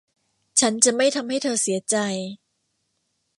[0.59, 1.95] ฉันจะไม่ทำให้เธอเสียใจ